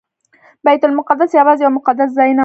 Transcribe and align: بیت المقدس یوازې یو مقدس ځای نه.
بیت 0.65 0.81
المقدس 0.87 1.29
یوازې 1.39 1.61
یو 1.63 1.71
مقدس 1.77 2.09
ځای 2.17 2.31
نه. 2.37 2.39